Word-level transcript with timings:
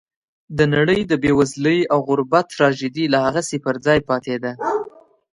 د 0.57 0.59
نړۍ 0.75 0.99
د 1.07 1.13
بېوزلۍ 1.23 1.79
او 1.93 1.99
غربت 2.09 2.45
تراژیدي 2.55 3.05
لا 3.13 3.19
هغسې 3.27 3.57
پر 3.65 3.75
ځای 3.85 3.99
پاتې 4.09 4.35
ده. 4.43 4.51